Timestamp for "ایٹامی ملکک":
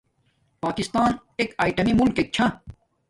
1.63-2.27